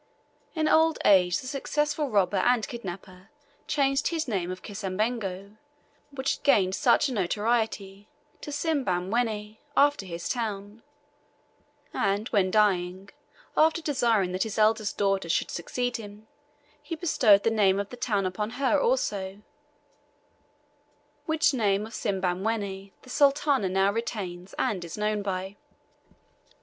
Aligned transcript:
In 0.55 0.67
old 0.67 0.97
age 1.05 1.37
the 1.41 1.45
successful 1.45 2.09
robber 2.09 2.37
and 2.37 2.67
kidnapper 2.67 3.29
changed 3.67 4.07
his 4.07 4.27
name 4.27 4.49
of 4.49 4.63
Kisabengo, 4.63 5.57
which 6.09 6.37
had 6.37 6.43
gained 6.43 6.73
such 6.73 7.07
a 7.07 7.13
notoriety, 7.13 8.07
to 8.41 8.51
Simbamwenni, 8.51 9.59
after 9.77 10.07
his 10.07 10.27
town; 10.27 10.81
and 11.93 12.29
when 12.29 12.49
dying, 12.49 13.11
after 13.55 13.79
desiring 13.79 14.31
that 14.31 14.41
his 14.41 14.57
eldest 14.57 14.97
daughter 14.97 15.29
should 15.29 15.51
succeed 15.51 15.97
him, 15.97 16.25
he 16.81 16.95
bestowed 16.95 17.43
the 17.43 17.51
name 17.51 17.79
of 17.79 17.89
the 17.89 17.95
town 17.95 18.25
upon 18.25 18.49
her 18.57 18.79
also, 18.79 19.43
which 21.27 21.53
name 21.53 21.85
of 21.85 21.93
Simbamwenni 21.93 22.91
the 23.03 23.09
Sultana 23.11 23.69
now 23.69 23.91
retains 23.91 24.55
and 24.57 24.83
is 24.83 24.97
known 24.97 25.21
by. 25.21 25.57